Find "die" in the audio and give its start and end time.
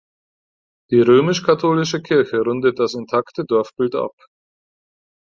0.89-0.99